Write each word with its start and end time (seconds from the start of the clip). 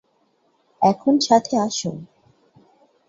এখন 0.81 1.13
সাথে 1.19 1.53
আসো। 1.57 1.91